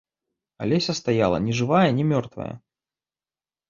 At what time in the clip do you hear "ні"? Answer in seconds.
1.51-1.61, 2.01-2.09